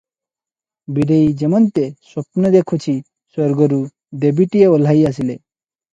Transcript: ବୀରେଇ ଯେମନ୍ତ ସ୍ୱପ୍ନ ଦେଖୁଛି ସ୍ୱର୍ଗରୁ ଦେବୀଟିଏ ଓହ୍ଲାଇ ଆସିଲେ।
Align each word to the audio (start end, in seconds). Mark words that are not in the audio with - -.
ବୀରେଇ 0.95 1.27
ଯେମନ୍ତ 1.41 1.83
ସ୍ୱପ୍ନ 1.89 2.51
ଦେଖୁଛି 2.55 2.95
ସ୍ୱର୍ଗରୁ 2.97 3.81
ଦେବୀଟିଏ 4.25 4.71
ଓହ୍ଲାଇ 4.73 5.09
ଆସିଲେ। 5.11 5.39